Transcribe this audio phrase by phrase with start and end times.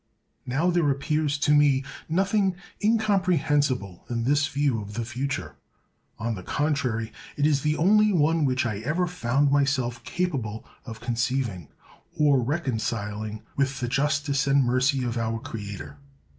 [0.47, 5.57] Now, there appears to me nothing incomprehensible in this view of the future;
[6.17, 11.01] on the contrary, it is the only one which I ever found myself capable of
[11.01, 11.67] conceiving
[12.17, 15.99] or reconciling with the justice and mercy of our Creator.